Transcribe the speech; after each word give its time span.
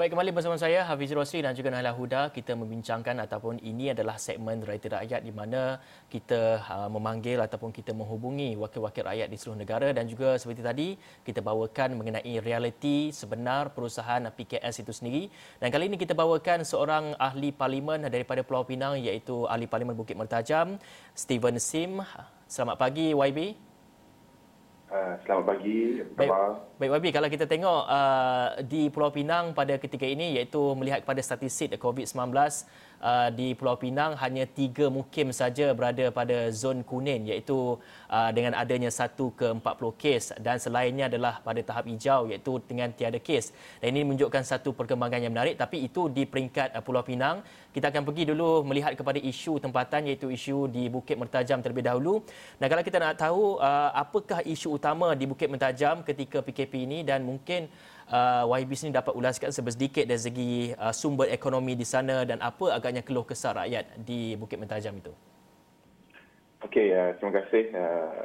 Baik, 0.00 0.16
kembali 0.16 0.32
bersama 0.32 0.56
saya 0.56 0.80
Hafiz 0.88 1.12
Rosri 1.12 1.44
dan 1.44 1.52
juga 1.52 1.68
Nailah 1.68 1.92
Huda. 1.92 2.32
Kita 2.32 2.56
membincangkan 2.56 3.20
ataupun 3.20 3.60
ini 3.60 3.92
adalah 3.92 4.16
segmen 4.16 4.64
Rakyat 4.64 4.96
Rakyat 4.96 5.20
di 5.20 5.28
mana 5.28 5.76
kita 6.08 6.64
uh, 6.64 6.88
memanggil 6.88 7.36
ataupun 7.36 7.68
kita 7.68 7.92
menghubungi 7.92 8.56
wakil-wakil 8.56 9.04
rakyat 9.04 9.28
di 9.28 9.36
seluruh 9.36 9.60
negara 9.60 9.92
dan 9.92 10.08
juga 10.08 10.40
seperti 10.40 10.64
tadi 10.64 10.88
kita 11.20 11.44
bawakan 11.44 12.00
mengenai 12.00 12.32
realiti 12.40 13.12
sebenar 13.12 13.76
perusahaan 13.76 14.24
PKS 14.24 14.88
itu 14.88 14.92
sendiri. 14.96 15.28
Dan 15.60 15.68
kali 15.68 15.92
ini 15.92 16.00
kita 16.00 16.16
bawakan 16.16 16.64
seorang 16.64 17.12
ahli 17.20 17.52
parlimen 17.52 18.08
daripada 18.08 18.40
Pulau 18.40 18.64
Pinang 18.64 18.96
iaitu 18.96 19.44
ahli 19.52 19.68
parlimen 19.68 19.92
Bukit 19.92 20.16
Mertajam, 20.16 20.80
Steven 21.12 21.60
Sim. 21.60 22.00
Selamat 22.48 22.80
pagi 22.80 23.12
YB. 23.12 23.69
Uh, 24.90 25.14
selamat 25.22 25.44
pagi. 25.54 26.02
Baik, 26.18 26.30
baik 26.82 26.90
Wabi, 26.90 27.08
kalau 27.14 27.30
kita 27.30 27.46
tengok 27.46 27.86
uh, 27.86 28.58
di 28.66 28.90
Pulau 28.90 29.14
Pinang 29.14 29.54
pada 29.54 29.78
ketika 29.78 30.02
ini 30.02 30.34
iaitu 30.34 30.58
melihat 30.74 31.06
kepada 31.06 31.22
statistik 31.22 31.78
COVID-19 31.78 32.34
uh, 33.00 33.28
di 33.32 33.56
Pulau 33.56 33.76
Pinang 33.80 34.14
hanya 34.20 34.44
tiga 34.44 34.92
mukim 34.92 35.32
saja 35.32 35.72
berada 35.72 36.12
pada 36.12 36.52
zon 36.52 36.84
kuning 36.84 37.32
iaitu 37.32 37.80
uh, 38.08 38.30
dengan 38.30 38.54
adanya 38.54 38.92
satu 38.92 39.32
ke 39.34 39.48
40 39.50 40.02
kes 40.02 40.24
dan 40.38 40.56
selainnya 40.60 41.08
adalah 41.08 41.40
pada 41.40 41.60
tahap 41.64 41.88
hijau 41.88 42.28
iaitu 42.30 42.60
dengan 42.68 42.92
tiada 42.92 43.18
kes. 43.18 43.52
Dan 43.80 43.96
ini 43.96 44.06
menunjukkan 44.06 44.44
satu 44.44 44.76
perkembangan 44.76 45.20
yang 45.24 45.32
menarik 45.32 45.56
tapi 45.56 45.82
itu 45.84 46.12
di 46.12 46.28
peringkat 46.28 46.76
uh, 46.76 46.82
Pulau 46.84 47.02
Pinang. 47.02 47.42
Kita 47.70 47.86
akan 47.86 48.02
pergi 48.02 48.26
dulu 48.34 48.66
melihat 48.66 48.98
kepada 48.98 49.22
isu 49.22 49.62
tempatan 49.62 50.10
iaitu 50.10 50.26
isu 50.26 50.66
di 50.66 50.90
Bukit 50.90 51.14
Mertajam 51.14 51.62
terlebih 51.62 51.86
dahulu. 51.86 52.26
Dan 52.58 52.66
kalau 52.66 52.82
kita 52.82 52.98
nak 52.98 53.14
tahu 53.14 53.62
apakah 53.94 54.42
isu 54.42 54.74
utama 54.74 55.14
di 55.14 55.30
Bukit 55.30 55.46
Mertajam 55.46 56.02
ketika 56.02 56.42
PKP 56.42 56.82
ini 56.82 57.06
dan 57.06 57.22
mungkin 57.22 57.70
uh, 58.10 58.44
YB 58.50 58.74
sini 58.74 58.90
dapat 58.90 59.14
ulaskan 59.14 59.54
sedikit 59.54 60.04
dari 60.04 60.20
segi 60.20 60.52
uh, 60.74 60.92
sumber 60.92 61.30
ekonomi 61.30 61.78
di 61.78 61.86
sana 61.86 62.26
dan 62.26 62.42
apa 62.42 62.74
agaknya 62.74 63.06
keluh 63.06 63.24
kesah 63.24 63.54
rakyat 63.54 64.02
di 64.02 64.34
Bukit 64.34 64.58
Mentajam 64.58 64.98
itu. 64.98 65.14
Okey, 66.66 66.92
uh, 66.92 67.16
terima 67.16 67.32
kasih 67.40 67.64
uh, 67.72 68.22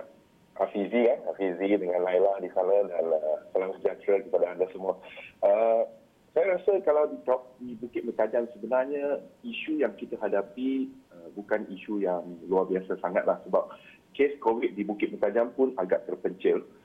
Afizi 0.60 1.08
ya, 1.08 1.16
Afizi 1.32 1.80
dengan 1.80 2.04
Laila 2.04 2.36
di 2.44 2.52
sana 2.52 2.76
dan 2.92 3.06
uh, 3.14 3.40
salam 3.56 3.72
sejahtera 3.80 4.26
kepada 4.28 4.46
anda 4.52 4.68
semua. 4.76 5.00
Uh, 5.40 5.88
saya 6.36 6.60
rasa 6.60 6.84
kalau 6.84 7.08
di, 7.08 7.18
di 7.64 7.72
Bukit 7.80 8.04
Mentajam 8.04 8.44
sebenarnya 8.52 9.24
isu 9.48 9.80
yang 9.80 9.96
kita 9.96 10.20
hadapi 10.20 10.92
uh, 11.16 11.32
bukan 11.32 11.64
isu 11.72 12.04
yang 12.04 12.28
luar 12.52 12.68
biasa 12.68 13.00
sangatlah 13.00 13.40
sebab 13.48 13.72
kes 14.12 14.36
COVID 14.44 14.76
di 14.76 14.84
Bukit 14.84 15.16
Mentajam 15.16 15.56
pun 15.56 15.72
agak 15.80 16.04
terpencil. 16.04 16.60
Uh, 16.60 16.85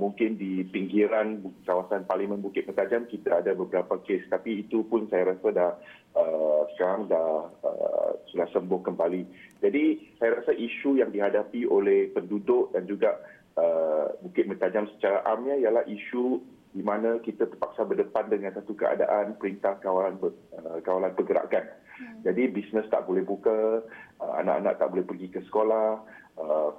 mungkin 0.00 0.40
di 0.40 0.64
pinggiran 0.64 1.44
kawasan 1.68 2.08
Parlimen 2.08 2.40
Bukit 2.40 2.64
Mertajam 2.64 3.04
kita 3.04 3.44
ada 3.44 3.52
beberapa 3.52 4.00
kes 4.00 4.24
tapi 4.32 4.64
itu 4.64 4.88
pun 4.88 5.04
saya 5.12 5.36
rasa 5.36 5.48
dah 5.52 5.72
uh, 6.16 6.62
sekarang 6.74 7.12
dah 7.12 7.52
uh, 7.60 8.10
sudah 8.32 8.48
sembuh 8.56 8.80
kembali. 8.80 9.22
Jadi 9.60 10.16
saya 10.16 10.40
rasa 10.40 10.56
isu 10.56 11.04
yang 11.04 11.12
dihadapi 11.12 11.68
oleh 11.68 12.08
penduduk 12.08 12.72
dan 12.72 12.88
juga 12.88 13.20
uh, 13.60 14.16
Bukit 14.24 14.48
Mertajam 14.48 14.88
secara 14.96 15.28
amnya 15.28 15.60
ialah 15.60 15.84
isu 15.84 16.40
di 16.70 16.82
mana 16.86 17.18
kita 17.18 17.50
terpaksa 17.50 17.82
berdepan 17.82 18.30
dengan 18.30 18.54
satu 18.54 18.78
keadaan 18.78 19.34
perintah 19.36 19.76
kawalan 19.82 20.16
uh, 20.22 20.78
kawalan 20.86 21.12
pergerakan. 21.18 21.66
Hmm. 21.98 22.22
Jadi 22.22 22.48
bisnes 22.48 22.86
tak 22.88 23.04
boleh 23.10 23.26
buka, 23.26 23.82
uh, 24.22 24.34
anak-anak 24.38 24.78
tak 24.78 24.88
boleh 24.94 25.04
pergi 25.04 25.28
ke 25.34 25.40
sekolah, 25.50 25.98
uh, 26.38 26.70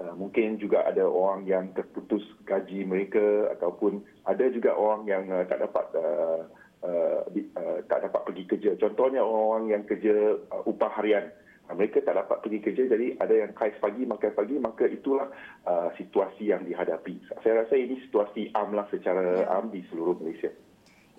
Uh, 0.00 0.16
mungkin 0.16 0.56
juga 0.56 0.88
ada 0.88 1.04
orang 1.04 1.44
yang 1.44 1.76
terputus 1.76 2.24
gaji 2.48 2.88
mereka 2.88 3.52
ataupun 3.52 4.00
ada 4.24 4.48
juga 4.48 4.72
orang 4.72 5.04
yang 5.04 5.28
uh, 5.28 5.44
tak 5.44 5.60
dapat 5.60 5.86
uh, 5.92 6.40
uh, 6.88 7.20
uh, 7.28 7.78
tak 7.84 8.08
dapat 8.08 8.20
pergi 8.24 8.44
kerja. 8.48 8.70
Contohnya 8.80 9.20
orang-orang 9.20 9.76
yang 9.76 9.82
kerja 9.84 10.40
uh, 10.40 10.64
upah 10.64 10.88
harian. 10.96 11.28
Uh, 11.68 11.76
mereka 11.76 12.00
tak 12.00 12.16
dapat 12.16 12.40
pergi 12.40 12.58
kerja 12.64 12.82
jadi 12.88 13.20
ada 13.20 13.34
yang 13.44 13.52
kais 13.52 13.76
pagi 13.76 14.08
makan 14.08 14.32
pagi 14.32 14.56
maka 14.56 14.88
itulah 14.88 15.28
uh, 15.68 15.92
situasi 16.00 16.48
yang 16.48 16.64
dihadapi. 16.64 17.20
Saya 17.44 17.68
rasa 17.68 17.76
ini 17.76 18.00
situasi 18.08 18.56
amlah 18.56 18.88
secara 18.88 19.44
ya. 19.44 19.52
am 19.52 19.68
di 19.68 19.84
seluruh 19.92 20.16
Malaysia. 20.16 20.48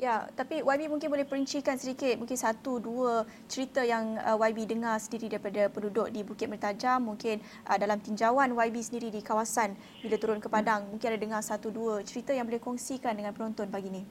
Ya, 0.01 0.25
tapi 0.33 0.65
YB 0.65 0.89
mungkin 0.89 1.13
boleh 1.13 1.29
perincikan 1.29 1.77
sedikit, 1.77 2.17
mungkin 2.17 2.33
satu, 2.33 2.81
dua 2.81 3.21
cerita 3.45 3.85
yang 3.85 4.17
uh, 4.17 4.33
YB 4.33 4.65
dengar 4.65 4.97
sendiri 4.97 5.29
daripada 5.29 5.69
penduduk 5.69 6.09
di 6.09 6.25
Bukit 6.25 6.49
Mertajam, 6.49 7.05
mungkin 7.05 7.37
uh, 7.69 7.77
dalam 7.77 8.01
tinjauan 8.01 8.49
YB 8.49 8.81
sendiri 8.81 9.13
di 9.13 9.21
kawasan 9.21 9.77
bila 10.01 10.17
turun 10.17 10.41
ke 10.41 10.49
Padang, 10.49 10.89
mungkin 10.89 11.05
ada 11.05 11.21
dengar 11.21 11.45
satu, 11.45 11.69
dua 11.69 12.01
cerita 12.01 12.33
yang 12.33 12.49
boleh 12.49 12.57
kongsikan 12.57 13.13
dengan 13.13 13.29
penonton 13.37 13.69
pagi 13.69 13.93
ini. 13.93 14.01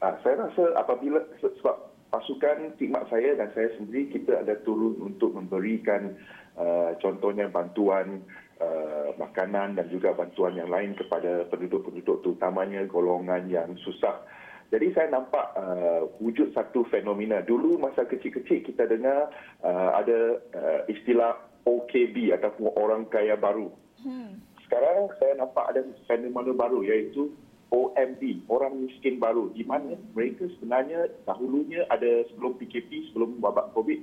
Uh, 0.00 0.16
saya 0.24 0.48
rasa 0.48 0.72
apabila 0.80 1.20
sebab 1.36 1.92
pasukan 2.08 2.72
khidmat 2.80 3.12
saya 3.12 3.36
dan 3.36 3.52
saya 3.52 3.68
sendiri, 3.76 4.08
kita 4.08 4.40
ada 4.40 4.56
turun 4.64 4.96
untuk 5.04 5.36
memberikan 5.36 6.16
uh, 6.56 6.96
contohnya 7.04 7.44
bantuan 7.52 8.24
uh, 8.56 9.12
makanan 9.20 9.76
dan 9.76 9.84
juga 9.92 10.16
bantuan 10.16 10.56
yang 10.56 10.72
lain 10.72 10.96
kepada 10.96 11.44
penduduk-penduduk 11.52 12.24
terutamanya 12.24 12.88
golongan 12.88 13.52
yang 13.52 13.76
susah 13.84 14.24
jadi 14.68 14.92
saya 14.92 15.08
nampak 15.08 15.56
uh, 15.56 16.04
wujud 16.20 16.52
satu 16.52 16.84
fenomena. 16.92 17.40
Dulu 17.40 17.80
masa 17.80 18.04
kecil-kecil 18.04 18.68
kita 18.68 18.84
dengar 18.84 19.32
uh, 19.64 19.90
ada 19.96 20.44
uh, 20.52 20.80
istilah 20.92 21.40
OKB 21.64 22.36
ataupun 22.36 22.76
orang 22.76 23.08
kaya 23.08 23.32
baru. 23.40 23.72
Hmm. 24.04 24.44
Sekarang 24.68 25.08
saya 25.16 25.40
nampak 25.40 25.72
ada 25.72 25.80
fenomena 26.04 26.52
baru 26.52 26.84
iaitu 26.84 27.32
OMB, 27.72 28.48
orang 28.52 28.84
miskin 28.84 29.16
baru. 29.16 29.48
Di 29.56 29.64
mana 29.64 29.96
mereka 30.12 30.44
sebenarnya 30.56 31.08
dahulunya 31.24 31.88
ada 31.88 32.28
sebelum 32.28 32.60
PKP, 32.60 33.08
sebelum 33.12 33.40
wabak 33.40 33.72
COVID, 33.72 34.00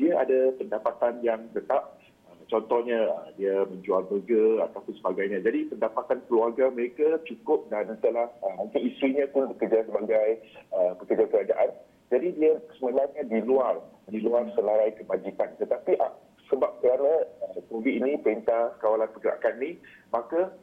dia 0.00 0.16
ada 0.16 0.52
pendapatan 0.56 1.20
yang 1.20 1.44
tetap 1.52 1.95
contohnya 2.46 3.10
ah, 3.10 3.28
dia 3.34 3.66
menjual 3.66 4.06
burger 4.06 4.62
ataupun 4.66 4.94
sebagainya. 5.02 5.42
Jadi 5.42 5.70
pendapatan 5.70 6.22
keluarga 6.30 6.70
mereka 6.70 7.18
cukup 7.26 7.66
dan 7.70 7.90
setelah 7.98 8.30
uh, 8.42 8.54
mungkin 8.62 8.86
isterinya 8.86 9.26
pun 9.30 9.50
bekerja 9.54 9.86
sebagai 9.86 10.28
uh, 10.74 10.92
pekerja 10.98 11.24
kerajaan. 11.30 11.70
Jadi 12.06 12.28
dia 12.38 12.52
sebenarnya 12.78 13.22
di 13.26 13.38
luar 13.42 13.82
di 14.06 14.18
luar 14.22 14.46
selarai 14.54 14.94
kebajikan. 14.94 15.58
Tetapi 15.58 15.98
sebab 16.46 16.78
kerana 16.78 17.26
COVID 17.66 17.94
ini 18.02 18.22
perintah 18.22 18.78
kawalan 18.78 19.10
pergerakan 19.10 19.58
ini 19.58 19.82
maka 20.14 20.54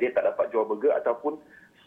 dia 0.00 0.14
tak 0.16 0.24
dapat 0.32 0.48
jual 0.48 0.64
burger 0.64 0.96
ataupun 0.96 1.36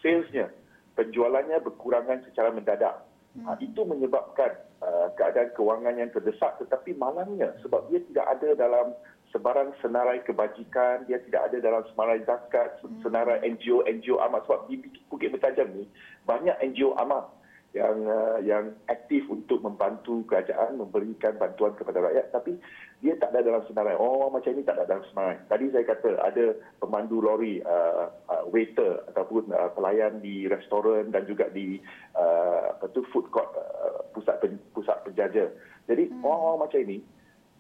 salesnya 0.03 0.53
penjualannya 0.95 1.61
berkurangan 1.61 2.23
secara 2.29 2.49
mendadak. 2.49 3.04
Hmm. 3.35 3.51
Uh, 3.51 3.57
itu 3.59 3.81
menyebabkan 3.83 4.55
uh, 4.79 5.11
keadaan 5.19 5.51
kewangan 5.59 5.99
yang 5.99 6.07
terdesak 6.15 6.55
tetapi 6.63 6.95
malangnya 6.95 7.51
sebab 7.59 7.83
dia 7.91 7.99
tidak 8.07 8.25
ada 8.31 8.49
dalam 8.55 8.87
sebarang 9.35 9.75
senarai 9.83 10.23
kebajikan, 10.23 11.03
dia 11.11 11.19
tidak 11.27 11.51
ada 11.51 11.57
dalam 11.59 11.83
senarai 11.91 12.23
zakat, 12.23 12.79
hmm. 12.79 13.03
senarai 13.03 13.43
NGO, 13.43 13.83
NGO 13.83 14.23
amat. 14.31 14.47
Sebab 14.47 14.71
di 14.71 14.79
Bukit 15.11 15.35
Bertajam 15.35 15.75
ni, 15.75 15.83
banyak 16.23 16.55
NGO 16.71 16.95
amat 17.03 17.27
yang 17.75 18.07
uh, 18.07 18.39
yang 18.39 18.71
aktif 18.87 19.27
untuk 19.27 19.59
membantu 19.59 20.23
kerajaan 20.31 20.79
memberikan 20.79 21.35
bantuan 21.35 21.75
kepada 21.75 22.07
rakyat 22.07 22.31
tapi 22.31 22.55
dia 23.03 23.13
tak 23.19 23.35
ada 23.35 23.43
dalam 23.43 23.63
senarai 23.67 23.95
oh 23.99 24.31
macam 24.31 24.55
ini 24.55 24.63
tak 24.63 24.79
ada 24.79 24.87
dalam 24.87 25.05
senarai 25.11 25.37
tadi 25.51 25.71
saya 25.71 25.85
kata 25.87 26.09
ada 26.23 26.45
pemandu 26.79 27.19
lori 27.19 27.59
uh, 27.63 28.07
uh, 28.31 28.43
waiter 28.49 29.03
ataupun 29.11 29.51
uh, 29.51 29.69
pelayan 29.75 30.23
di 30.23 30.47
restoran 30.47 31.11
dan 31.11 31.27
juga 31.27 31.51
di 31.51 31.79
uh, 32.15 32.75
apa 32.77 32.87
tu 32.95 33.03
food 33.11 33.27
court 33.29 33.51
uh, 33.55 34.03
pusat 34.15 34.39
pen, 34.39 34.57
pusat 34.71 34.95
penjaja 35.03 35.51
jadi 35.85 36.09
hmm. 36.09 36.25
orang-orang 36.25 36.61
macam 36.65 36.79
ini 36.81 36.97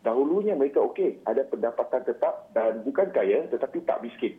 dahulunya 0.05 0.53
mereka 0.53 0.85
okey, 0.85 1.17
ada 1.25 1.41
pendapatan 1.49 2.05
tetap 2.05 2.53
dan 2.53 2.85
bukan 2.85 3.09
kaya 3.09 3.49
tetapi 3.49 3.81
tak 3.89 4.05
miskin. 4.05 4.37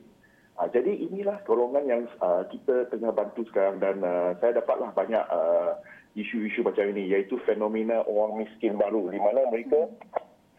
Uh, 0.57 0.71
jadi 0.71 0.89
inilah 0.89 1.43
golongan 1.45 1.85
yang 1.85 2.03
uh, 2.23 2.47
kita 2.49 2.89
tengah 2.89 3.13
bantu 3.13 3.45
sekarang 3.51 3.83
dan 3.83 4.01
uh, 4.01 4.33
saya 4.41 4.63
dapatlah 4.63 4.95
banyak 4.95 5.21
uh, 5.29 5.77
isu-isu 6.17 6.65
macam 6.65 6.87
ini 6.97 7.13
iaitu 7.13 7.37
fenomena 7.45 8.01
orang 8.09 8.41
miskin 8.41 8.79
baru 8.81 9.13
di 9.13 9.21
mana 9.21 9.45
mereka 9.53 9.85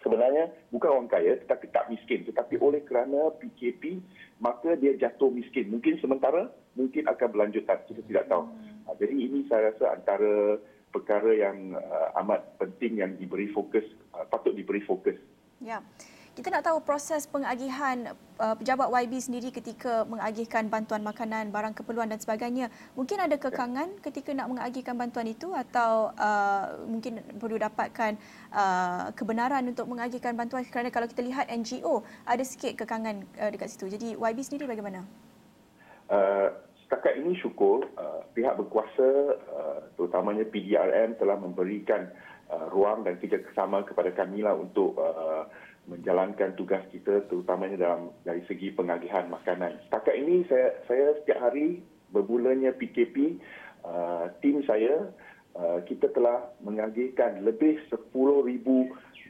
sebenarnya 0.08 0.48
bukan 0.72 0.90
orang 0.96 1.12
kaya 1.12 1.36
tetapi 1.44 1.68
tak 1.76 1.92
miskin 1.92 2.24
tetapi 2.24 2.56
oleh 2.64 2.80
kerana 2.88 3.36
PKP 3.36 4.00
maka 4.40 4.80
dia 4.80 4.96
jatuh 4.96 5.28
miskin 5.28 5.68
mungkin 5.68 6.00
sementara 6.00 6.48
mungkin 6.80 7.04
akan 7.10 7.28
berlanjutan 7.34 7.84
kita 7.90 8.02
tidak 8.08 8.32
tahu. 8.32 8.48
Uh, 8.88 8.96
jadi 8.96 9.12
ini 9.18 9.44
saya 9.52 9.76
rasa 9.76 10.00
antara 10.00 10.62
perkara 10.94 11.34
yang 11.36 11.76
uh, 11.76 12.22
amat 12.24 12.56
penting 12.62 13.04
yang 13.04 13.12
diberi 13.20 13.52
fokus 13.52 13.84
uh, 14.16 14.24
patut 14.30 14.56
diberi 14.56 14.80
fokus. 14.86 15.20
Ya. 15.60 15.84
Kita 16.38 16.54
nak 16.54 16.70
tahu 16.70 16.86
proses 16.86 17.26
pengagihan 17.26 18.14
uh, 18.38 18.54
pejabat 18.54 18.94
YB 18.94 19.14
sendiri 19.18 19.50
ketika 19.50 20.06
mengagihkan 20.06 20.70
bantuan 20.70 21.02
makanan, 21.02 21.50
barang 21.50 21.74
keperluan 21.74 22.14
dan 22.14 22.22
sebagainya. 22.22 22.70
Mungkin 22.94 23.18
ada 23.18 23.42
kekangan 23.42 23.98
ketika 24.06 24.38
nak 24.38 24.54
mengagihkan 24.54 24.94
bantuan 24.94 25.26
itu 25.26 25.50
atau 25.58 26.14
uh, 26.14 26.78
mungkin 26.86 27.26
perlu 27.42 27.58
dapatkan 27.58 28.22
uh, 28.54 29.10
kebenaran 29.18 29.66
untuk 29.66 29.90
mengagihkan 29.90 30.38
bantuan 30.38 30.62
kerana 30.70 30.94
kalau 30.94 31.10
kita 31.10 31.26
lihat 31.26 31.50
NGO 31.50 32.06
ada 32.30 32.46
sikit 32.46 32.78
kekangan 32.86 33.26
uh, 33.42 33.50
dekat 33.50 33.74
situ. 33.74 33.90
Jadi 33.90 34.14
YB 34.14 34.38
sendiri 34.46 34.70
bagaimana? 34.70 35.10
Uh, 36.06 36.54
setakat 36.86 37.18
ini 37.18 37.34
syukur 37.42 37.90
uh, 37.98 38.22
pihak 38.38 38.54
berkuasa 38.62 39.10
uh, 39.58 39.90
terutamanya 39.98 40.46
PDRM 40.46 41.18
telah 41.18 41.34
memberikan 41.42 42.14
uh, 42.54 42.70
ruang 42.70 43.02
dan 43.02 43.18
kerjasama 43.18 43.82
kepada 43.90 44.14
kami 44.14 44.46
lah 44.46 44.54
untuk 44.54 44.94
uh, 45.02 45.50
menjalankan 45.88 46.54
tugas 46.60 46.84
kita 46.92 47.24
terutamanya 47.32 47.80
dalam 47.80 48.12
dari 48.28 48.44
segi 48.46 48.76
pengagihan 48.76 49.32
makanan. 49.32 49.80
Setakat 49.88 50.16
ini 50.20 50.44
saya 50.52 50.76
saya 50.86 51.16
setiap 51.24 51.40
hari 51.40 51.80
bermulanya 52.12 52.76
PKP 52.76 53.40
uh, 53.88 54.28
tim 54.44 54.64
saya 54.68 55.08
uh, 55.56 55.80
kita 55.88 56.12
telah 56.12 56.52
mengagihkan 56.60 57.44
lebih 57.48 57.80
10,000 57.88 58.12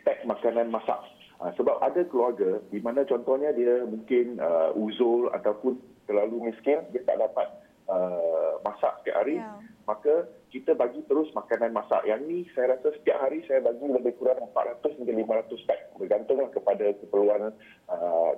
pack 0.01 0.19
makanan 0.25 0.73
masak. 0.73 0.97
Uh, 1.37 1.53
sebab 1.53 1.77
ada 1.85 2.01
keluarga 2.09 2.57
di 2.73 2.81
mana 2.81 3.05
contohnya 3.05 3.53
dia 3.53 3.85
mungkin 3.85 4.41
uh, 4.41 4.73
uzur 4.73 5.29
ataupun 5.37 5.77
terlalu 6.09 6.49
miskin, 6.49 6.81
dia 6.89 7.05
tak 7.05 7.21
dapat 7.21 7.47
uh, 7.85 8.57
masak 8.65 8.97
setiap 9.01 9.21
hari. 9.21 9.37
Yeah. 9.37 9.61
Maka 9.85 10.13
kita 10.47 10.71
bagi 10.73 11.03
terus 11.05 11.27
makanan 11.35 11.75
masak. 11.75 12.07
Yang 12.07 12.21
ni 12.27 12.37
saya 12.55 12.75
rasa 12.75 12.95
setiap 12.95 13.19
hari 13.19 13.43
saya 13.45 13.59
bagi 13.59 13.83
lebih 13.83 14.15
kurang 14.15 14.47
400 14.55 14.99
hingga 14.99 15.13
500 15.13 15.67
pack. 15.67 15.81
Bergantunglah 15.99 16.49
kepada 16.55 16.85
keperluan 17.03 17.51
uh, 17.91 18.31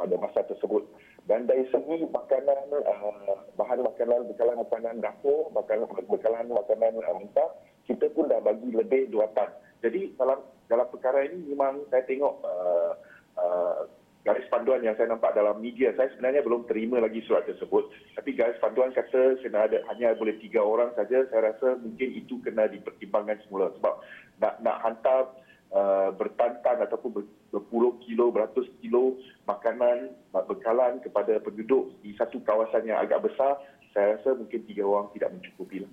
pada 0.00 0.14
masa 0.16 0.40
tersebut. 0.48 0.88
Dan 1.28 1.46
dari 1.46 1.68
segi 1.70 2.08
makanan, 2.08 2.72
uh, 2.72 3.38
bahan 3.54 3.84
makanan, 3.84 4.26
bekalan 4.32 4.58
makanan 4.58 4.94
dapur, 5.04 5.52
bekalan, 5.52 5.86
bekalan 6.08 6.46
makanan 6.50 6.92
uh, 6.98 7.14
mentah, 7.20 7.50
kita 7.84 8.08
pun 8.16 8.32
dah 8.32 8.40
bagi 8.40 8.72
lebih 8.72 9.12
2 9.12 9.36
tan. 9.36 9.52
Jadi 9.84 10.16
dalam 10.16 10.40
dalam 10.70 10.86
perkara 10.88 11.26
ini 11.28 11.52
memang 11.52 11.84
saya 11.92 12.06
tengok 12.08 12.34
uh, 12.42 12.92
uh, 13.36 13.80
garis 14.22 14.46
panduan 14.62 14.86
yang 14.86 14.94
saya 14.94 15.10
nampak 15.10 15.34
dalam 15.34 15.58
media. 15.58 15.90
Saya 15.98 16.14
sebenarnya 16.14 16.46
belum 16.46 16.70
terima 16.70 17.02
lagi 17.02 17.18
surat 17.26 17.42
tersebut. 17.50 17.90
Tapi 18.14 18.30
garis 18.38 18.62
panduan 18.62 18.94
kata 18.94 19.42
kena 19.42 19.66
ada 19.66 19.82
hanya 19.90 20.14
boleh 20.14 20.38
tiga 20.38 20.62
orang 20.62 20.94
saja. 20.94 21.26
Saya 21.34 21.50
rasa 21.50 21.74
mungkin 21.82 22.14
itu 22.14 22.38
kena 22.46 22.70
dipertimbangkan 22.70 23.42
semula. 23.42 23.74
Sebab 23.74 23.94
nak 24.38 24.54
nak 24.62 24.76
hantar 24.86 25.34
uh, 25.74 26.14
bertantan 26.14 26.78
ataupun 26.78 27.26
berpuluh 27.50 27.98
kilo, 28.06 28.30
beratus 28.30 28.70
kilo 28.78 29.18
makanan, 29.50 30.14
bekalan 30.30 31.02
kepada 31.02 31.42
penduduk 31.42 31.98
di 32.06 32.14
satu 32.14 32.38
kawasan 32.46 32.86
yang 32.86 33.02
agak 33.02 33.18
besar, 33.26 33.58
saya 33.90 34.14
rasa 34.14 34.38
mungkin 34.38 34.62
tiga 34.62 34.86
orang 34.86 35.10
tidak 35.10 35.34
mencukupi. 35.34 35.82
Lah. 35.82 35.90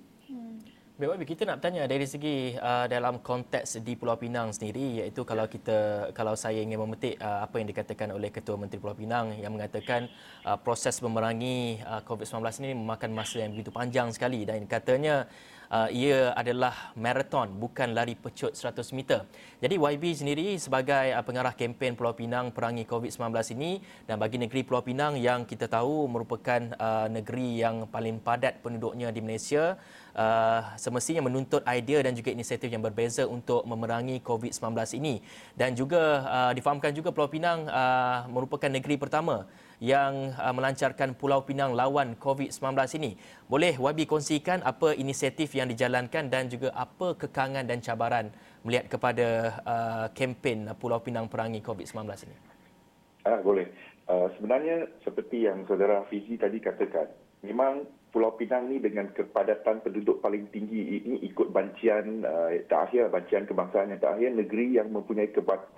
Baik, 0.99 1.31
kita 1.31 1.47
nak 1.47 1.63
bertanya 1.63 1.87
dari 1.87 2.03
segi 2.03 2.59
uh, 2.59 2.83
dalam 2.91 3.23
konteks 3.23 3.79
di 3.87 3.95
Pulau 3.95 4.19
Pinang 4.19 4.51
sendiri 4.51 4.99
iaitu 4.99 5.23
kalau 5.23 5.47
kita 5.47 6.11
kalau 6.11 6.35
saya 6.35 6.59
ingin 6.59 6.75
memetik 6.75 7.15
uh, 7.23 7.39
apa 7.39 7.55
yang 7.55 7.71
dikatakan 7.71 8.11
oleh 8.11 8.27
Ketua 8.35 8.59
Menteri 8.59 8.83
Pulau 8.83 8.99
Pinang 8.99 9.31
yang 9.39 9.55
mengatakan 9.55 10.11
uh, 10.43 10.59
proses 10.59 10.99
memerangi 10.99 11.79
uh, 11.87 12.03
COVID-19 12.03 12.43
ini 12.67 12.75
memakan 12.75 13.15
masa 13.15 13.39
yang 13.39 13.55
begitu 13.55 13.71
panjang 13.71 14.11
sekali. 14.11 14.43
Dan 14.43 14.67
katanya 14.67 15.23
uh, 15.69 15.89
ia 15.93 16.33
adalah 16.33 16.93
maraton 16.97 17.53
bukan 17.55 17.93
lari 17.93 18.17
pecut 18.17 18.53
100 18.57 18.97
meter. 18.97 19.23
Jadi 19.61 19.75
YB 19.77 20.03
sendiri 20.17 20.47
sebagai 20.57 21.13
uh, 21.13 21.23
pengarah 21.23 21.53
kempen 21.53 21.93
Pulau 21.95 22.13
Pinang 22.17 22.51
perangi 22.51 22.83
COVID-19 22.83 23.31
ini 23.55 23.79
dan 24.09 24.17
bagi 24.17 24.41
negeri 24.41 24.65
Pulau 24.65 24.83
Pinang 24.83 25.15
yang 25.15 25.45
kita 25.45 25.69
tahu 25.69 26.09
merupakan 26.09 26.59
uh, 26.75 27.07
negeri 27.07 27.61
yang 27.61 27.85
paling 27.87 28.19
padat 28.19 28.59
penduduknya 28.65 29.13
di 29.13 29.21
Malaysia 29.21 29.77
uh, 30.17 30.73
semestinya 30.75 31.25
menuntut 31.25 31.61
idea 31.69 32.01
dan 32.01 32.17
juga 32.17 32.33
inisiatif 32.33 32.69
yang 32.69 32.83
berbeza 32.83 33.25
untuk 33.29 33.63
memerangi 33.63 34.19
COVID-19 34.25 34.73
ini 34.97 35.21
dan 35.53 35.77
juga 35.77 36.25
uh, 36.25 36.51
difahamkan 36.51 36.91
juga 36.91 37.13
Pulau 37.13 37.29
Pinang 37.29 37.69
uh, 37.69 38.25
merupakan 38.27 38.69
negeri 38.69 38.97
pertama 38.97 39.45
yang 39.79 40.35
uh, 40.35 40.51
melancarkan 40.51 41.15
Pulau 41.15 41.43
Pinang 41.47 41.71
lawan 41.71 42.19
COVID-19 42.19 42.75
ini. 42.99 43.15
Boleh 43.47 43.79
Wabi 43.79 44.03
kongsikan 44.03 44.59
apa 44.63 44.91
inisiatif 44.95 45.55
yang 45.55 45.71
dijalankan 45.71 46.27
dan 46.27 46.51
juga 46.51 46.75
apa 46.75 47.15
kekangan 47.15 47.63
dan 47.63 47.79
cabaran 47.79 48.27
melihat 48.67 48.91
kepada 48.91 49.27
uh, 49.63 50.05
kempen 50.11 50.67
Pulau 50.75 50.99
Pinang 50.99 51.31
perangi 51.31 51.63
COVID-19 51.63 52.03
ini? 52.27 52.37
Ah, 53.23 53.39
boleh. 53.39 53.67
Uh, 54.09 54.27
sebenarnya 54.35 54.89
seperti 55.03 55.47
yang 55.47 55.63
saudara 55.63 56.03
Fizi 56.11 56.35
tadi 56.35 56.59
katakan, 56.59 57.07
memang 57.45 57.87
Pulau 58.09 58.33
Pinang 58.33 58.73
ni 58.73 58.81
dengan 58.81 59.13
kepadatan 59.13 59.85
penduduk 59.85 60.17
paling 60.25 60.49
tinggi 60.49 60.97
ini 60.97 61.21
ikut 61.29 61.53
bancian 61.53 62.25
uh, 62.25 62.49
terakhir, 62.65 63.13
bancian 63.13 63.45
kebangsaan 63.45 63.93
yang 63.93 64.01
terakhir, 64.01 64.33
negeri 64.33 64.81
yang 64.81 64.89
mempunyai 64.89 65.29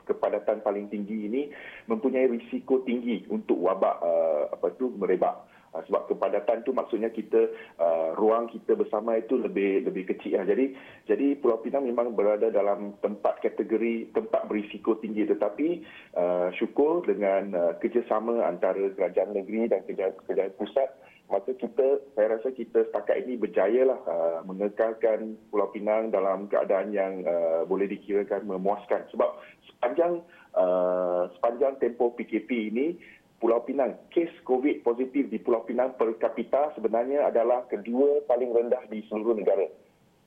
kepadatan 0.07 0.63
paling 0.63 0.88
tinggi 0.88 1.28
ini 1.28 1.51
mempunyai 1.92 2.31
risiko 2.31 2.88
tinggi 2.88 3.28
untuk 3.28 3.60
wabak 3.60 4.00
uh, 4.00 4.48
apa 4.48 4.72
tu 4.80 4.95
merebak. 4.95 5.44
Uh, 5.72 5.83
sebab 5.88 6.07
kepadatan 6.07 6.63
tu 6.63 6.72
maksudnya 6.72 7.12
kita 7.12 7.51
uh, 7.80 8.16
ruang 8.16 8.48
kita 8.51 8.80
bersama 8.80 9.19
itu 9.19 9.36
lebih 9.36 9.88
lebih 9.88 10.07
kecil 10.16 10.39
lah. 10.39 10.48
Jadi 10.48 10.75
jadi 11.12 11.36
Pulau 11.36 11.60
Pinang 11.60 11.84
memang 11.84 12.16
berada 12.16 12.48
dalam 12.48 12.95
tempat 13.04 13.44
kategori 13.44 14.16
tempat 14.16 14.48
berisiko 14.48 14.95
tinggi 15.04 15.27
tetapi 15.27 15.84
uh, 16.16 16.48
syukur 16.56 17.04
dengan 17.04 17.56
uh, 17.56 17.74
kerjasama 17.80 18.44
antara 18.48 18.88
kerajaan 18.95 19.36
negeri 19.36 19.68
dan 19.68 19.84
kerajaan, 19.84 20.16
kerajaan 20.27 20.56
pusat 20.56 20.92
maka 21.31 21.56
kita 21.56 22.04
saya 22.13 22.38
rasa 22.38 22.51
kita 22.51 22.83
setakat 22.92 23.24
ini 23.24 23.39
berjaya 23.39 23.88
lah 23.88 24.00
uh, 24.04 24.39
mengekalkan 24.44 25.39
Pulau 25.48 25.72
Pinang 25.72 26.12
dalam 26.12 26.51
keadaan 26.51 26.92
yang 26.92 27.24
uh, 27.24 27.63
boleh 27.63 27.88
dikirakan 27.88 28.44
memuaskan 28.44 29.07
sebab 29.16 29.39
sepanjang 29.72 30.19
uh, 30.60 31.31
sepanjang 31.39 31.80
tempoh 31.80 32.12
PKP 32.19 32.75
ini 32.75 33.00
Pulau 33.39 33.63
Pinang 33.63 33.95
kes 34.12 34.30
COVID 34.44 34.83
positif 34.83 35.31
di 35.31 35.39
Pulau 35.39 35.63
Pinang 35.63 35.95
per 35.95 36.19
kapita 36.19 36.75
sebenarnya 36.75 37.31
adalah 37.31 37.63
kedua 37.72 38.27
paling 38.27 38.51
rendah 38.51 38.84
di 38.92 39.01
seluruh 39.07 39.34
negara. 39.34 39.66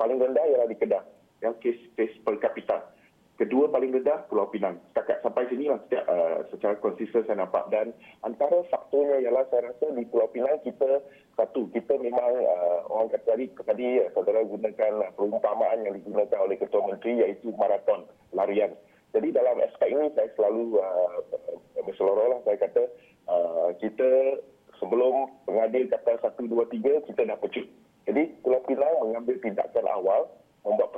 Paling 0.00 0.18
rendah 0.18 0.42
ialah 0.42 0.66
di 0.66 0.74
Kedah 0.80 1.04
yang 1.44 1.54
kes 1.60 1.76
kes 1.94 2.10
per 2.24 2.40
kapita 2.40 2.93
kedua 3.34 3.66
paling 3.66 3.90
rendah 3.90 4.26
Pulau 4.30 4.46
Pinang. 4.50 4.78
Setakat 4.92 5.22
sampai 5.26 5.50
sini 5.50 5.66
lah 5.70 5.78
setiap, 5.86 6.04
uh, 6.06 6.38
secara 6.54 6.74
konsisten 6.78 7.26
saya 7.26 7.42
nampak. 7.42 7.66
Dan 7.70 7.90
antara 8.22 8.62
faktornya 8.70 9.22
ialah 9.26 9.44
saya 9.50 9.70
rasa 9.70 9.90
di 9.94 10.06
Pulau 10.06 10.30
Pinang 10.30 10.62
kita, 10.62 11.02
satu, 11.34 11.66
kita 11.74 11.98
memang 11.98 12.32
uh, 12.46 12.86
orang 12.90 13.10
kata 13.10 13.34
tadi, 13.34 13.50
tadi 13.66 13.86
uh, 13.98 14.08
saudara 14.14 14.46
gunakan 14.46 14.92
uh, 15.02 15.10
perumpamaan 15.18 15.82
yang 15.82 15.94
digunakan 15.98 16.38
oleh 16.38 16.56
Ketua 16.58 16.82
Menteri 16.86 17.22
iaitu 17.22 17.50
maraton 17.58 18.06
larian. 18.30 18.70
Jadi 19.14 19.30
dalam 19.30 19.58
aspek 19.62 19.94
ini 19.94 20.10
saya 20.14 20.26
selalu 20.34 20.78
uh, 20.78 21.22
berseloroh 21.86 22.26
lah 22.34 22.40
saya 22.42 22.58
kata 22.58 22.82
uh, 23.30 23.70
kita 23.78 24.38
sebelum 24.82 25.30
pengadil 25.46 25.86
kata 25.86 26.18
satu, 26.22 26.50
dua, 26.50 26.66
tiga 26.70 26.98
kita 27.06 27.22
dah 27.26 27.38
pecut. 27.38 27.66
Jadi 28.04 28.36
Pulau 28.42 28.60
Pinang 28.66 28.94
mengambil 29.00 29.38
tindakan 29.38 29.86
awal 29.90 30.28
membuat 30.66 30.90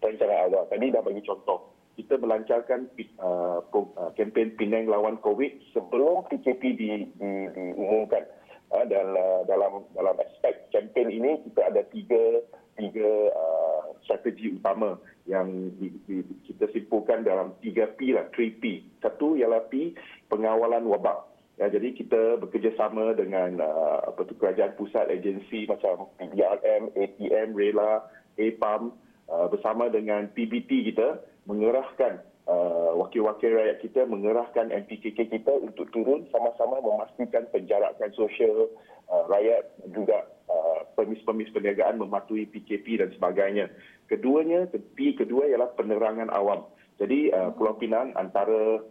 perancangan 0.00 0.38
awal. 0.48 0.64
Tadi 0.70 0.94
dah 0.94 1.02
bagi 1.02 1.22
contoh. 1.22 1.74
Kita 1.98 2.14
melancarkan 2.14 2.86
uh, 3.18 3.58
uh, 3.58 4.10
kempen 4.14 4.54
Penang 4.54 4.86
lawan 4.86 5.18
COVID 5.18 5.74
sebelum 5.74 6.30
PKP 6.30 6.62
di, 6.78 6.88
di, 7.18 7.30
diumumkan. 7.52 8.22
Uh, 8.68 8.84
dan 8.86 9.16
uh, 9.16 9.42
dalam 9.48 9.82
dalam 9.96 10.14
aspek 10.20 10.68
kempen 10.70 11.08
ini 11.08 11.40
kita 11.48 11.72
ada 11.72 11.82
tiga 11.88 12.44
tiga 12.78 13.32
uh, 13.34 13.96
strategi 14.06 14.54
utama 14.54 14.94
yang 15.26 15.74
di, 15.76 15.92
di, 16.06 16.22
kita 16.48 16.70
simpulkan 16.72 17.26
dalam 17.26 17.52
tiga 17.60 17.90
P 17.98 18.14
lah, 18.14 18.30
3P. 18.32 18.96
Satu 19.04 19.36
ialah 19.36 19.66
P, 19.68 19.92
pengawalan 20.32 20.86
wabak. 20.88 21.28
Ya, 21.58 21.66
jadi 21.66 21.90
kita 21.90 22.38
bekerjasama 22.38 23.18
dengan 23.18 23.58
uh, 23.58 24.14
apa 24.14 24.22
tu 24.30 24.38
kerajaan 24.38 24.78
pusat 24.78 25.10
agensi 25.10 25.66
macam 25.66 26.06
PDRM, 26.16 26.94
ATM, 26.94 27.48
RELA, 27.58 28.06
APAM, 28.38 28.94
bersama 29.28 29.92
dengan 29.92 30.32
PBT 30.32 30.88
kita 30.88 31.20
mengerahkan 31.44 32.24
uh, 32.48 32.96
wakil-wakil 32.96 33.52
rakyat 33.52 33.78
kita 33.84 34.00
mengerahkan 34.08 34.72
MPKK 34.72 35.28
kita 35.28 35.52
untuk 35.52 35.92
turun 35.92 36.24
sama-sama 36.32 36.80
memastikan 36.80 37.44
penjarakan 37.52 38.10
sosial 38.16 38.72
uh, 39.12 39.24
rakyat 39.28 39.68
juga 39.92 40.26
uh, 40.48 40.88
permis-permis 40.96 41.52
perniagaan 41.52 42.00
mematuhi 42.00 42.48
PKP 42.48 43.04
dan 43.04 43.12
sebagainya. 43.14 43.68
Keduanya, 44.08 44.68
P 44.96 45.12
kedua 45.14 45.48
ialah 45.52 45.76
penerangan 45.76 46.32
awam. 46.32 46.64
Jadi 46.96 47.30
uh, 47.30 47.52
Pulau 47.54 47.76
Pinang 47.76 48.16
antara 48.16 48.82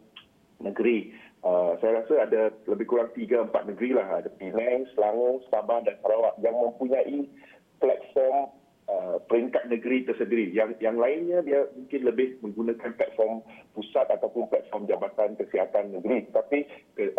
negeri 0.62 1.28
Uh, 1.48 1.78
saya 1.80 2.02
rasa 2.02 2.28
ada 2.28 2.50
lebih 2.66 2.90
kurang 2.90 3.14
3-4 3.14 3.54
negeri 3.72 3.94
lah. 3.94 4.20
Ada 4.20 4.34
Penang, 4.42 4.90
Selangor, 4.98 5.46
Sabah 5.54 5.86
dan 5.86 5.96
Sarawak 6.02 6.34
yang 6.42 6.58
mempunyai 6.58 7.30
platform 7.78 8.52
Uh, 8.88 9.20
peringkat 9.28 9.68
negeri 9.68 10.08
tersendiri. 10.08 10.48
Yang 10.56 10.80
yang 10.80 10.96
lainnya 10.96 11.44
dia 11.44 11.68
mungkin 11.76 12.08
lebih 12.08 12.40
menggunakan 12.40 12.96
platform 12.96 13.44
pusat 13.76 14.08
ataupun 14.08 14.48
platform 14.48 14.88
Jabatan 14.88 15.36
Kesihatan 15.36 15.92
Negeri. 15.92 16.24
Tapi 16.32 16.64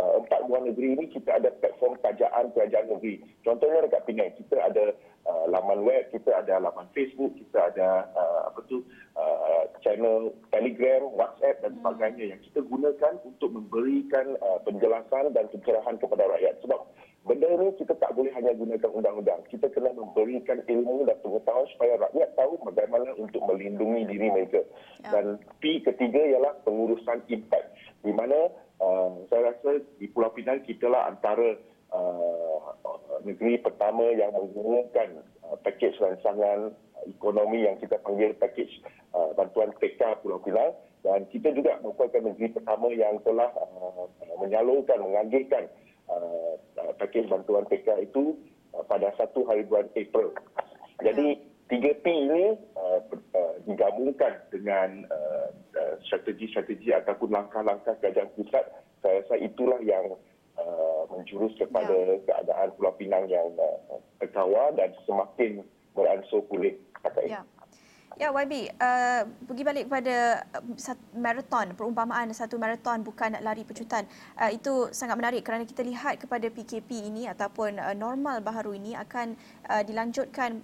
uh, 0.01 0.25
empat 0.25 0.49
buah 0.49 0.65
negeri 0.65 0.97
ini 0.97 1.13
kita 1.13 1.37
ada 1.37 1.53
platform 1.61 2.01
tajaan 2.01 2.57
kerajaan 2.57 2.89
negeri. 2.89 3.21
Contohnya 3.45 3.85
dekat 3.85 4.01
Penang 4.09 4.33
kita 4.41 4.57
ada 4.65 4.97
uh, 5.29 5.45
laman 5.53 5.85
web, 5.85 6.09
kita 6.09 6.41
ada 6.41 6.57
laman 6.57 6.89
Facebook, 6.97 7.37
kita 7.37 7.69
ada 7.69 8.09
uh, 8.17 8.49
apa 8.49 8.65
tu 8.65 8.81
uh, 9.21 9.69
channel 9.85 10.33
Telegram, 10.49 11.05
WhatsApp 11.05 11.61
dan 11.61 11.77
sebagainya 11.77 12.33
yang 12.33 12.41
kita 12.49 12.65
gunakan 12.65 13.21
untuk 13.29 13.53
memberikan 13.53 14.41
uh, 14.41 14.57
penjelasan 14.65 15.37
dan 15.37 15.45
pencerahan 15.53 16.01
kepada 16.01 16.33
rakyat. 16.33 16.65
Sebab 16.65 16.81
benda 17.29 17.49
ni 17.61 17.77
kita 17.77 17.93
tak 18.01 18.17
boleh 18.17 18.33
hanya 18.33 18.57
gunakan 18.57 18.91
undang-undang. 18.91 19.45
Kita 19.53 19.69
kena 19.69 19.93
memberikan 19.93 20.65
ilmu 20.65 21.05
dan 21.05 21.21
pengetahuan 21.21 21.69
supaya 21.77 22.01
rakyat 22.01 22.33
tahu 22.35 22.57
bagaimana 22.65 23.13
untuk 23.21 23.45
melindungi 23.45 24.09
diri 24.09 24.33
mereka. 24.33 24.65
Ya. 25.05 25.13
Dan 25.13 25.37
P 25.61 25.85
ketiga 25.85 26.19
ialah 26.25 26.57
pengurusan 26.65 27.29
impact. 27.29 27.77
Di 28.01 28.11
mana 28.17 28.49
uh, 28.81 29.21
saya 29.29 29.53
rasa 29.53 29.85
di 30.01 30.09
Pulau 30.09 30.33
Pinang 30.33 30.65
kita 30.65 30.89
lah 30.89 31.13
antara 31.13 31.61
uh, 31.93 32.59
negeri 33.29 33.61
pertama 33.61 34.09
yang 34.17 34.33
menggunakan 34.33 35.21
uh, 35.45 35.57
pakej 35.61 35.93
rancangan 36.01 36.73
ekonomi 37.05 37.69
yang 37.69 37.77
kita 37.79 38.01
panggil 38.01 38.33
pakej 38.41 38.81
uh, 39.13 39.37
bantuan 39.37 39.71
PK 39.77 40.25
Pulau 40.25 40.41
Pinang 40.41 40.73
dan 41.07 41.29
kita 41.31 41.55
juga 41.55 41.79
merupakan 41.79 42.19
negeri 42.19 42.49
pertama 42.57 42.91
yang 42.91 43.23
telah 43.23 43.51
uh, 43.55 44.07
menyalurkan, 44.41 44.99
mengagihkan 44.99 45.71
uh, 46.11 46.17
uh 46.19 46.48
pakej 46.99 47.31
bantuan 47.31 47.65
PK 47.71 48.11
itu 48.11 48.37
uh, 48.75 48.85
pada 48.85 49.15
satu 49.17 49.47
hari 49.47 49.65
bulan 49.65 49.89
April. 49.95 50.35
Jadi 50.99 51.39
tiga 51.71 51.93
P 52.03 52.05
ini 52.11 52.59
uh, 52.75 53.01
uh, 53.35 53.55
digabungkan 53.65 54.43
dengan 54.51 55.07
uh, 55.09 55.49
uh, 55.79 55.95
strategi-strategi 56.05 56.91
ataupun 56.91 57.31
langkah-langkah 57.31 57.95
kerajaan 58.03 58.31
pusat. 58.35 58.67
Saya 58.99 59.23
rasa 59.23 59.39
itulah 59.39 59.79
yang 59.85 60.19
uh, 60.59 61.03
menjurus 61.15 61.55
kepada 61.55 61.95
ya. 61.95 62.19
keadaan 62.27 62.75
Pulau 62.75 62.95
Pinang 62.99 63.31
yang 63.31 63.55
uh, 63.55 64.03
terkawal 64.19 64.75
dan 64.75 64.91
semakin 65.07 65.63
beransur 65.95 66.43
pulih. 66.51 66.75
Ya. 67.25 67.47
Ya 68.19 68.35
YB, 68.35 68.75
uh, 68.83 69.31
pergi 69.47 69.63
balik 69.63 69.85
kepada 69.87 70.43
uh, 70.59 70.99
maraton, 71.15 71.71
perumpamaan 71.79 72.27
satu 72.35 72.59
maraton 72.59 73.07
bukan 73.07 73.39
lari 73.39 73.63
pecutan. 73.63 74.11
Uh, 74.35 74.51
itu 74.51 74.91
sangat 74.91 75.15
menarik 75.15 75.47
kerana 75.47 75.63
kita 75.63 75.87
lihat 75.87 76.19
kepada 76.19 76.51
PKP 76.51 77.15
ini 77.15 77.31
ataupun 77.31 77.79
uh, 77.79 77.95
normal 77.95 78.43
baharu 78.43 78.75
ini 78.75 78.99
akan 78.99 79.39
uh, 79.71 79.87
dilanjutkan 79.87 80.59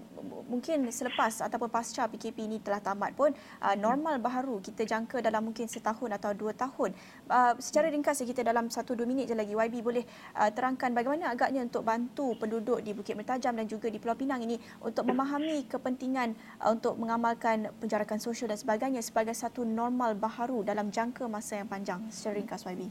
mungkin 0.51 0.91
selepas 0.91 1.47
ataupun 1.47 1.71
pasca 1.71 2.11
PKP 2.11 2.43
ini 2.43 2.59
telah 2.59 2.83
tamat 2.83 3.15
pun 3.15 3.31
uh, 3.63 3.77
normal 3.79 4.19
baharu 4.19 4.59
kita 4.59 4.83
jangka 4.83 5.23
dalam 5.23 5.47
mungkin 5.47 5.71
setahun 5.71 6.11
atau 6.11 6.35
dua 6.35 6.59
tahun. 6.59 6.91
Uh, 7.31 7.55
secara 7.63 7.87
ringkas 7.87 8.19
kita 8.27 8.43
dalam 8.43 8.67
satu 8.67 8.99
dua 8.99 9.07
minit 9.07 9.31
je 9.31 9.39
lagi 9.39 9.55
YB 9.55 9.79
boleh 9.79 10.03
uh, 10.43 10.51
terangkan 10.51 10.91
bagaimana 10.91 11.31
agaknya 11.31 11.63
untuk 11.63 11.87
bantu 11.87 12.35
penduduk 12.35 12.83
di 12.83 12.91
Bukit 12.99 13.15
Mertajam 13.15 13.55
dan 13.55 13.71
juga 13.71 13.87
di 13.87 14.03
Pulau 14.03 14.19
Pinang 14.19 14.43
ini 14.43 14.59
untuk 14.83 15.07
memahami 15.07 15.71
kepentingan 15.71 16.35
uh, 16.59 16.75
untuk 16.75 16.99
mengamalkan 16.99 17.44
melakukan 17.45 17.77
penjarakan 17.77 18.19
sosial 18.25 18.49
dan 18.49 18.57
sebagainya 18.57 19.05
sebagai 19.05 19.37
satu 19.37 19.69
normal 19.69 20.17
baharu 20.17 20.65
dalam 20.65 20.89
jangka 20.89 21.29
masa 21.29 21.61
yang 21.61 21.69
panjang 21.69 22.01
secara 22.09 22.41
ringkas 22.41 22.65
YB? 22.65 22.89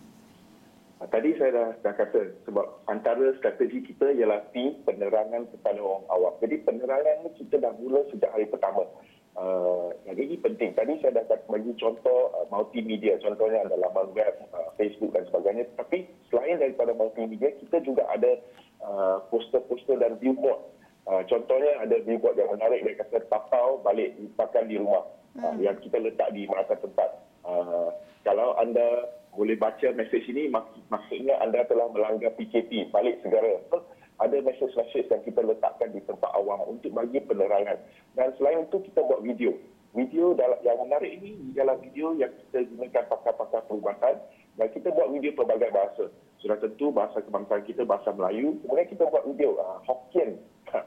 Ah, 1.01 1.09
tadi 1.09 1.33
saya 1.41 1.51
dah, 1.57 1.69
dah 1.81 1.93
kata 1.97 2.37
sebab 2.45 2.85
antara 2.85 3.33
strategi 3.41 3.81
kita 3.81 4.13
ialah 4.13 4.45
P, 4.53 4.77
penerangan 4.85 5.49
kepada 5.49 5.81
orang 5.81 6.05
awam. 6.13 6.37
Jadi 6.37 6.61
penerangan 6.69 7.25
ni 7.25 7.29
kita 7.41 7.65
dah 7.65 7.73
mula 7.81 8.05
sejak 8.13 8.29
hari 8.29 8.45
pertama. 8.45 8.85
Uh, 9.33 9.89
yang 10.05 10.21
ini 10.21 10.37
penting. 10.37 10.77
Tadi 10.77 11.01
saya 11.01 11.17
dah 11.17 11.25
bagi 11.49 11.73
contoh 11.81 12.29
uh, 12.37 12.45
multimedia. 12.53 13.17
Contohnya 13.25 13.65
ada 13.65 13.73
laman 13.73 14.13
web, 14.13 14.37
uh, 14.53 14.69
Facebook 14.77 15.17
dan 15.17 15.25
sebagainya. 15.33 15.65
Tapi 15.73 16.05
selain 16.29 16.61
daripada 16.61 16.93
multimedia, 16.93 17.49
kita 17.57 17.81
juga 17.81 18.05
ada 18.13 18.37
uh, 18.85 19.17
poster-poster 19.33 19.97
dan 19.97 20.21
billboard 20.21 20.61
Uh, 21.03 21.19
contohnya 21.27 21.83
ada 21.83 21.99
billboard 22.07 22.39
yang 22.39 22.47
menarik 22.55 22.79
dia 22.87 22.95
kata 23.03 23.27
tapau 23.27 23.83
balik 23.83 24.15
makan 24.39 24.71
di 24.71 24.79
rumah 24.79 25.03
uh, 25.35 25.51
hmm. 25.51 25.51
uh, 25.51 25.55
yang 25.59 25.75
kita 25.83 25.99
letak 25.99 26.31
di 26.31 26.47
mana 26.47 26.63
tempat. 26.63 27.09
Uh, 27.43 27.91
kalau 28.23 28.55
anda 28.55 29.11
boleh 29.35 29.59
baca 29.59 29.91
mesej 29.91 30.23
ini 30.31 30.47
mak- 30.47 30.71
maksudnya 30.87 31.35
anda 31.43 31.67
telah 31.67 31.91
melanggar 31.91 32.31
PKP 32.39 32.87
balik 32.95 33.19
segera. 33.19 33.59
So, 33.67 33.83
ada 34.23 34.37
mesej-mesej 34.39 35.11
yang 35.11 35.21
kita 35.27 35.41
letakkan 35.43 35.91
di 35.91 35.99
tempat 36.07 36.31
awam 36.37 36.77
untuk 36.77 36.95
bagi 36.95 37.19
penerangan. 37.19 37.83
Dan 38.15 38.31
selain 38.39 38.63
itu 38.63 38.79
kita 38.87 39.03
buat 39.03 39.19
video. 39.25 39.57
Video 39.91 40.33
yang 40.63 40.77
menarik 40.87 41.19
ini 41.19 41.51
ialah 41.53 41.77
video 41.83 42.15
yang 42.15 42.31
kita 42.47 42.65
gunakan 42.65 43.03
pakar-pakar 43.11 43.61
perubatan 43.67 44.23
dan 44.55 44.67
kita 44.71 44.89
buat 44.95 45.11
video 45.11 45.35
pelbagai 45.35 45.69
bahasa. 45.69 46.07
Sudah 46.39 46.57
tentu 46.63 46.95
bahasa 46.95 47.19
kebangsaan 47.21 47.67
kita 47.67 47.83
bahasa 47.83 48.15
Melayu. 48.15 48.57
Kemudian 48.63 48.87
kita 48.87 49.03
buat 49.11 49.27
video 49.27 49.59
uh, 49.59 49.83
Hokkien 49.85 50.39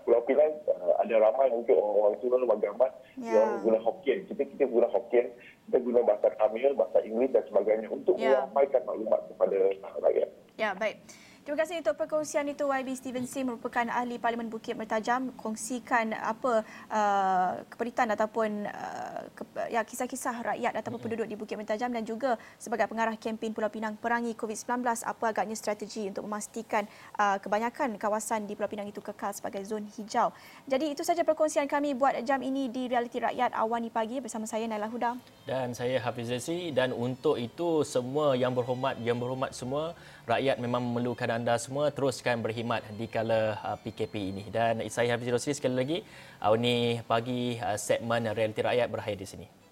Pulau 0.03 0.23
Pinang 0.27 0.53
uh, 0.67 0.95
ada 0.99 1.15
ramai 1.23 1.47
mungkin 1.55 1.79
orang-orang 1.79 2.15
tua 2.19 2.43
warga 2.43 2.69
amat 2.75 2.93
yeah. 3.21 3.35
yang 3.39 3.49
guna 3.63 3.79
Hokkien. 3.79 4.19
Kita 4.27 4.43
kita 4.43 4.65
guna 4.67 4.91
Hokkien, 4.91 5.31
kita 5.71 5.79
guna 5.79 6.01
bahasa 6.03 6.35
Tamil, 6.35 6.75
bahasa 6.75 6.99
Inggeris 7.07 7.31
dan 7.31 7.45
sebagainya 7.47 7.89
untuk 7.93 8.19
yeah. 8.19 8.43
menyampaikan 8.47 8.83
maklumat 8.89 9.21
kepada 9.31 9.59
rakyat. 10.03 10.29
Ya, 10.57 10.73
baik. 10.75 10.99
Terima 11.47 11.63
kasih 11.63 11.79
untuk 11.79 11.95
perkongsian 11.95 12.51
itu 12.51 12.67
YB 12.67 12.99
Steven 12.99 13.23
Sim 13.23 13.55
merupakan 13.55 13.87
ahli 13.87 14.19
Parlimen 14.19 14.51
Bukit 14.51 14.75
Mertajam 14.75 15.31
kongsikan 15.39 16.11
apa 16.11 16.67
uh, 16.91 17.63
keperitan 17.71 18.11
ataupun 18.11 18.67
uh, 18.67 19.06
ya 19.69 19.83
kisah-kisah 19.83 20.55
rakyat 20.55 20.73
ataupun 20.83 21.01
penduduk 21.01 21.27
di 21.27 21.37
Bukit 21.39 21.57
Mertajam 21.59 21.91
dan 21.93 22.03
juga 22.03 22.41
sebagai 22.57 22.89
pengarah 22.91 23.15
kempen 23.19 23.53
Pulau 23.53 23.71
Pinang 23.71 23.99
perangi 23.99 24.33
COVID-19 24.39 24.83
apa 25.05 25.25
agaknya 25.31 25.57
strategi 25.59 26.09
untuk 26.09 26.27
memastikan 26.27 26.85
uh, 27.19 27.37
kebanyakan 27.43 27.97
kawasan 28.01 28.45
di 28.45 28.55
Pulau 28.55 28.71
Pinang 28.71 28.89
itu 28.89 29.03
kekal 29.03 29.35
sebagai 29.35 29.63
zon 29.67 29.87
hijau. 29.99 30.31
Jadi 30.67 30.95
itu 30.95 31.03
saja 31.03 31.23
perkongsian 31.23 31.67
kami 31.71 31.95
buat 31.95 32.19
jam 32.23 32.43
ini 32.43 32.69
di 32.71 32.91
Realiti 32.91 33.23
Rakyat 33.23 33.55
Awani 33.55 33.91
Pagi 33.91 34.19
bersama 34.23 34.45
saya 34.45 34.67
Naila 34.67 34.91
Huda 34.91 35.19
dan 35.47 35.71
saya 35.73 36.03
Hafiz 36.03 36.27
Zaisi 36.27 36.75
dan 36.75 36.91
untuk 36.91 37.39
itu 37.39 37.87
semua 37.87 38.35
yang 38.35 38.51
berhormat 38.51 38.99
yang 38.99 39.15
berhormat 39.15 39.55
semua 39.55 39.95
rakyat 40.27 40.59
memang 40.59 40.83
memerlukan 40.83 41.31
anda 41.31 41.55
semua 41.55 41.95
teruskan 41.95 42.43
berkhidmat 42.43 42.83
di 42.99 43.07
kala 43.07 43.55
uh, 43.63 43.79
PKP 43.79 44.15
ini. 44.19 44.45
Dan 44.51 44.83
saya 44.91 45.15
Hafiz 45.15 45.31
Rosli 45.31 45.55
sekali 45.55 45.75
lagi, 45.79 45.99
uh, 46.43 46.51
ini 46.59 46.99
pagi 47.07 47.55
uh, 47.63 47.79
segmen 47.79 48.27
Realiti 48.35 48.59
Rakyat 48.59 48.91
berakhir 48.91 49.16
di 49.17 49.27
sini. 49.27 49.66